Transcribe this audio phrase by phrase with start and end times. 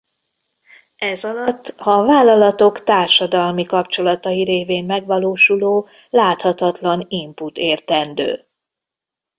[0.95, 8.47] Ez alatt a vállalatok társadalmi kapcsolatai révén megvalósuló láthatatlan input értendő.